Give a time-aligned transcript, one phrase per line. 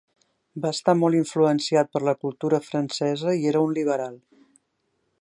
[0.63, 4.21] Va estar molt influenciat per la cultura francesa i era un liberal.